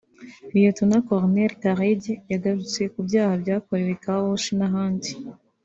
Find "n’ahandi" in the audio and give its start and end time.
4.57-5.09